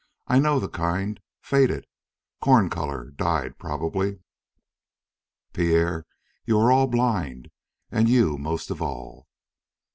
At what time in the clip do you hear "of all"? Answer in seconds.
8.71-9.27